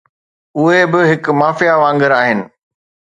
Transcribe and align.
اهي 0.59 0.81
به 0.91 1.01
هڪ 1.11 1.23
مافيا 1.39 1.73
وانگر 1.81 2.11
آهن 2.21 2.39